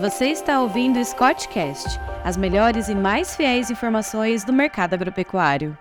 Você 0.00 0.26
está 0.26 0.60
ouvindo 0.60 0.98
o 0.98 1.04
Scottcast, 1.04 1.98
as 2.22 2.36
melhores 2.36 2.88
e 2.90 2.94
mais 2.94 3.34
fiéis 3.34 3.70
informações 3.70 4.44
do 4.44 4.52
mercado 4.52 4.92
agropecuário. 4.92 5.76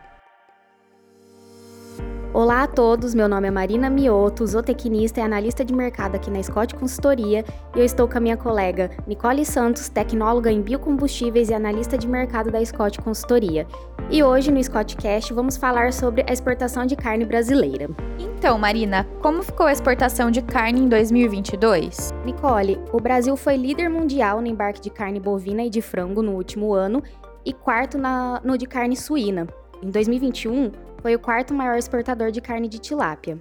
Olá 2.35 2.63
a 2.63 2.67
todos, 2.67 3.15
meu 3.15 3.29
nome 3.29 3.47
é 3.47 3.51
Marina 3.51 3.89
Mioto, 3.89 4.45
zootecnista 4.45 5.21
e 5.21 5.23
analista 5.23 5.63
de 5.63 5.73
mercado 5.73 6.15
aqui 6.15 6.29
na 6.29 6.43
Scott 6.43 6.75
Consultoria 6.75 7.45
e 7.73 7.79
eu 7.79 7.85
estou 7.85 8.09
com 8.09 8.17
a 8.17 8.19
minha 8.19 8.35
colega 8.35 8.91
Nicole 9.07 9.45
Santos, 9.45 9.87
tecnóloga 9.87 10.51
em 10.51 10.61
biocombustíveis 10.61 11.47
e 11.47 11.53
analista 11.53 11.97
de 11.97 12.05
mercado 12.05 12.51
da 12.51 12.63
Scott 12.65 12.99
Consultoria. 12.99 13.65
E 14.11 14.21
hoje 14.21 14.51
no 14.51 14.61
Scottcast 14.61 15.33
vamos 15.33 15.55
falar 15.55 15.93
sobre 15.93 16.25
a 16.27 16.33
exportação 16.33 16.85
de 16.85 16.97
carne 16.97 17.23
brasileira. 17.23 17.89
Então, 18.19 18.59
Marina, 18.59 19.07
como 19.21 19.41
ficou 19.41 19.67
a 19.67 19.71
exportação 19.71 20.29
de 20.29 20.41
carne 20.41 20.81
em 20.81 20.89
2022? 20.89 22.13
Nicole, 22.25 22.77
o 22.91 22.99
Brasil 22.99 23.37
foi 23.37 23.55
líder 23.55 23.89
mundial 23.89 24.41
no 24.41 24.47
embarque 24.47 24.81
de 24.81 24.89
carne 24.89 25.21
bovina 25.21 25.63
e 25.63 25.69
de 25.69 25.81
frango 25.81 26.21
no 26.21 26.33
último 26.33 26.73
ano 26.73 27.01
e 27.45 27.53
quarto 27.53 27.97
na, 27.97 28.41
no 28.43 28.57
de 28.57 28.65
carne 28.65 28.97
suína. 28.97 29.47
Em 29.81 29.89
2021, 29.89 30.71
foi 31.05 31.13
o 31.13 31.19
quarto 31.19 31.53
maior 31.53 31.77
exportador 31.77 32.31
de 32.31 32.41
carne 32.41 32.67
de 32.67 32.79
tilápia. 32.79 33.39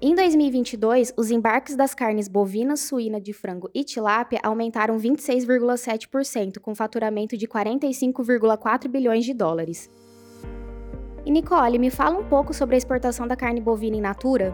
Em 0.00 0.16
2022, 0.16 1.14
os 1.16 1.30
embarques 1.30 1.76
das 1.76 1.94
carnes 1.94 2.26
bovina, 2.26 2.74
suína, 2.74 3.20
de 3.20 3.32
frango 3.32 3.70
e 3.72 3.84
tilápia 3.84 4.40
aumentaram 4.42 4.96
26,7%, 4.96 6.58
com 6.58 6.74
faturamento 6.74 7.36
de 7.36 7.46
45,4 7.46 8.88
bilhões 8.88 9.24
de 9.24 9.32
dólares. 9.32 9.88
E 11.24 11.30
Nicole, 11.30 11.78
me 11.78 11.88
fala 11.88 12.18
um 12.18 12.24
pouco 12.24 12.52
sobre 12.52 12.74
a 12.74 12.78
exportação 12.78 13.28
da 13.28 13.36
carne 13.36 13.60
bovina 13.60 13.96
in 13.96 14.00
natura? 14.00 14.52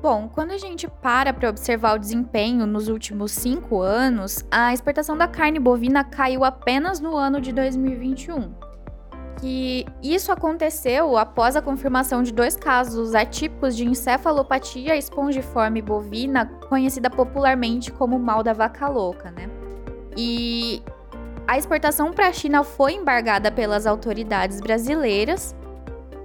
Bom, 0.00 0.30
quando 0.32 0.52
a 0.52 0.58
gente 0.58 0.88
para 1.02 1.30
para 1.34 1.50
observar 1.50 1.96
o 1.96 1.98
desempenho 1.98 2.66
nos 2.66 2.88
últimos 2.88 3.32
cinco 3.32 3.82
anos, 3.82 4.42
a 4.50 4.72
exportação 4.72 5.14
da 5.14 5.28
carne 5.28 5.58
bovina 5.58 6.02
caiu 6.02 6.42
apenas 6.42 7.00
no 7.00 7.14
ano 7.14 7.38
de 7.38 7.52
2021 7.52 8.65
que 9.40 9.86
isso 10.02 10.32
aconteceu 10.32 11.16
após 11.16 11.56
a 11.56 11.62
confirmação 11.62 12.22
de 12.22 12.32
dois 12.32 12.56
casos 12.56 13.14
atípicos 13.14 13.76
de 13.76 13.84
encefalopatia 13.84 14.96
espongiforme 14.96 15.82
bovina, 15.82 16.46
conhecida 16.68 17.10
popularmente 17.10 17.92
como 17.92 18.18
mal 18.18 18.42
da 18.42 18.52
vaca 18.52 18.88
louca, 18.88 19.30
né? 19.30 19.48
E 20.16 20.82
a 21.46 21.56
exportação 21.56 22.12
para 22.12 22.28
a 22.28 22.32
China 22.32 22.64
foi 22.64 22.94
embargada 22.94 23.52
pelas 23.52 23.86
autoridades 23.86 24.60
brasileiras 24.60 25.54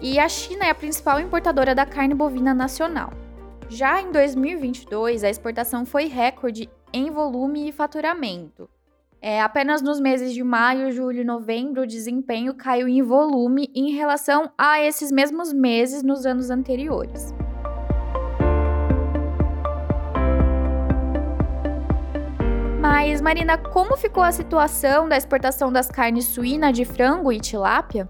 e 0.01 0.17
a 0.17 0.27
China 0.27 0.65
é 0.65 0.69
a 0.71 0.75
principal 0.75 1.19
importadora 1.19 1.75
da 1.75 1.85
carne 1.85 2.15
bovina 2.15 2.53
nacional. 2.53 3.11
Já 3.69 4.01
em 4.01 4.11
2022, 4.11 5.23
a 5.23 5.29
exportação 5.29 5.85
foi 5.85 6.05
recorde 6.05 6.69
em 6.91 7.11
volume 7.11 7.69
e 7.69 7.71
faturamento. 7.71 8.69
É, 9.23 9.39
apenas 9.39 9.83
nos 9.83 9.99
meses 9.99 10.33
de 10.33 10.43
maio, 10.43 10.91
julho 10.91 11.21
e 11.21 11.23
novembro, 11.23 11.83
o 11.83 11.87
desempenho 11.87 12.55
caiu 12.55 12.87
em 12.87 13.03
volume 13.03 13.69
em 13.75 13.91
relação 13.91 14.51
a 14.57 14.81
esses 14.81 15.11
mesmos 15.11 15.53
meses 15.53 16.01
nos 16.01 16.25
anos 16.25 16.49
anteriores. 16.49 17.31
Mas, 22.81 23.21
Marina, 23.21 23.59
como 23.59 23.95
ficou 23.95 24.23
a 24.23 24.31
situação 24.31 25.07
da 25.07 25.15
exportação 25.15 25.71
das 25.71 25.87
carnes 25.87 26.25
suína, 26.25 26.73
de 26.73 26.83
frango 26.83 27.31
e 27.31 27.39
tilápia? 27.39 28.09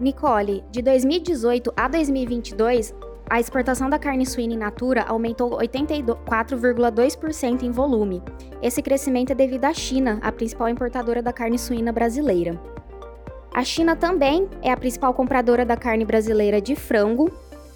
Nicole, 0.00 0.64
de 0.72 0.82
2018 0.82 1.72
a 1.76 1.86
2022, 1.86 2.92
a 3.30 3.38
exportação 3.38 3.90
da 3.90 3.98
carne 3.98 4.24
suína 4.24 4.54
in 4.54 4.58
natura 4.58 5.02
aumentou 5.02 5.58
84,2% 5.58 7.62
em 7.62 7.70
volume. 7.70 8.22
Esse 8.62 8.80
crescimento 8.80 9.32
é 9.32 9.34
devido 9.34 9.66
à 9.66 9.74
China, 9.74 10.18
a 10.22 10.32
principal 10.32 10.68
importadora 10.68 11.22
da 11.22 11.32
carne 11.32 11.58
suína 11.58 11.92
brasileira. 11.92 12.58
A 13.52 13.62
China 13.62 13.94
também 13.94 14.48
é 14.62 14.70
a 14.70 14.76
principal 14.76 15.12
compradora 15.12 15.64
da 15.64 15.76
carne 15.76 16.04
brasileira 16.04 16.60
de 16.60 16.74
frango 16.74 17.30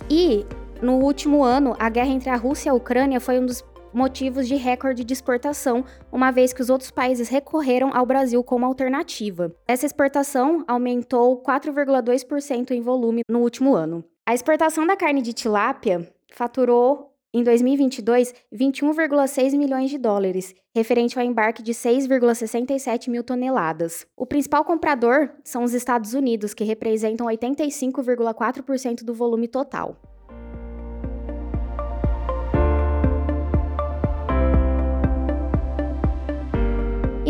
e, 0.08 0.46
no 0.80 1.00
último 1.00 1.42
ano, 1.42 1.76
a 1.78 1.88
guerra 1.88 2.10
entre 2.10 2.30
a 2.30 2.36
Rússia 2.36 2.68
e 2.68 2.70
a 2.70 2.74
Ucrânia 2.74 3.20
foi 3.20 3.38
um 3.38 3.46
dos 3.46 3.64
motivos 3.92 4.48
de 4.48 4.54
recorde 4.54 5.04
de 5.04 5.12
exportação, 5.12 5.84
uma 6.10 6.30
vez 6.30 6.52
que 6.52 6.62
os 6.62 6.70
outros 6.70 6.90
países 6.90 7.28
recorreram 7.28 7.94
ao 7.94 8.06
Brasil 8.06 8.42
como 8.42 8.64
alternativa. 8.64 9.54
Essa 9.68 9.84
exportação 9.84 10.64
aumentou 10.66 11.42
4,2% 11.42 12.70
em 12.70 12.80
volume 12.80 13.22
no 13.28 13.40
último 13.40 13.74
ano. 13.74 14.02
A 14.24 14.34
exportação 14.34 14.86
da 14.86 14.96
carne 14.96 15.20
de 15.20 15.32
tilápia 15.32 16.08
faturou 16.32 17.12
em 17.34 17.42
2022 17.42 18.32
21,6 18.54 19.58
milhões 19.58 19.90
de 19.90 19.98
dólares, 19.98 20.54
referente 20.72 21.18
ao 21.18 21.24
embarque 21.24 21.60
de 21.60 21.72
6,67 21.72 23.08
mil 23.08 23.24
toneladas. 23.24 24.06
O 24.16 24.24
principal 24.24 24.64
comprador 24.64 25.30
são 25.42 25.64
os 25.64 25.74
Estados 25.74 26.14
Unidos, 26.14 26.54
que 26.54 26.62
representam 26.62 27.26
85,4% 27.26 29.02
do 29.02 29.12
volume 29.12 29.48
total. 29.48 29.96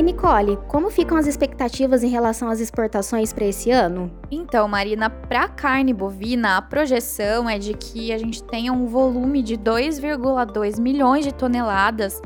Nicole, 0.02 0.58
como 0.68 0.90
ficam 0.90 1.16
as 1.16 1.26
expectativas 1.26 2.02
em 2.02 2.08
relação 2.08 2.48
às 2.48 2.60
exportações 2.60 3.32
para 3.32 3.44
esse 3.44 3.70
ano? 3.70 4.10
Então, 4.30 4.66
Marina, 4.66 5.08
para 5.08 5.48
carne 5.48 5.92
bovina, 5.92 6.56
a 6.56 6.62
projeção 6.62 7.48
é 7.48 7.58
de 7.58 7.74
que 7.74 8.12
a 8.12 8.18
gente 8.18 8.42
tenha 8.42 8.72
um 8.72 8.86
volume 8.86 9.42
de 9.42 9.56
2,2 9.56 10.80
milhões 10.80 11.24
de 11.24 11.32
toneladas 11.32 12.20